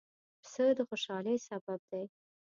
[0.41, 2.03] پسه د خوشحالۍ سبب دی.